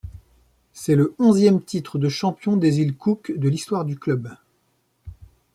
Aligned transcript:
C'est 0.73 0.95
le 0.95 1.13
onzième 1.19 1.61
titre 1.61 1.99
de 1.99 2.09
champion 2.09 2.57
des 2.57 2.79
îles 2.79 2.95
Cook 2.95 3.31
de 3.37 3.47
l’histoire 3.47 3.85
du 3.85 3.99
club. 3.99 4.33